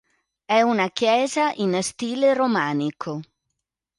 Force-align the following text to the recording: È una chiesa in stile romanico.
È 0.47 0.59
una 0.63 0.89
chiesa 0.89 1.51
in 1.57 1.77
stile 1.83 2.33
romanico. 2.33 3.21